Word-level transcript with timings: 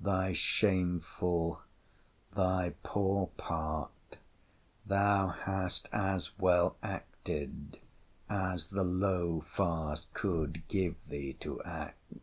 —thy 0.00 0.32
shameful, 0.32 1.60
thy 2.34 2.72
poor 2.82 3.26
part, 3.36 4.16
thou 4.86 5.26
hast 5.28 5.86
as 5.92 6.30
well 6.38 6.76
acted 6.82 7.78
as 8.26 8.68
the 8.68 8.84
low 8.84 9.42
farce 9.50 10.06
could 10.14 10.66
give 10.68 10.96
thee 11.10 11.34
to 11.34 11.62
act! 11.64 12.14